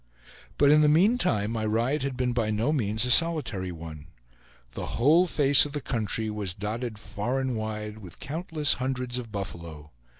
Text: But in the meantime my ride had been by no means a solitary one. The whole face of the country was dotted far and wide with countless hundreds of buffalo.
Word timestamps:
But 0.57 0.71
in 0.71 0.81
the 0.81 0.89
meantime 0.89 1.51
my 1.51 1.63
ride 1.63 2.01
had 2.01 2.17
been 2.17 2.33
by 2.33 2.49
no 2.49 2.73
means 2.73 3.05
a 3.05 3.11
solitary 3.11 3.71
one. 3.71 4.07
The 4.73 4.87
whole 4.97 5.27
face 5.27 5.63
of 5.63 5.73
the 5.73 5.79
country 5.79 6.27
was 6.31 6.55
dotted 6.55 6.97
far 6.97 7.39
and 7.39 7.55
wide 7.55 7.99
with 7.99 8.17
countless 8.19 8.73
hundreds 8.81 9.19
of 9.19 9.31
buffalo. 9.31 9.91